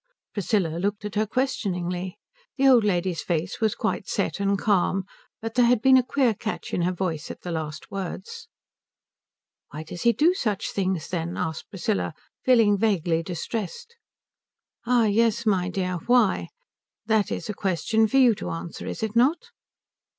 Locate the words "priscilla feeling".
11.69-12.79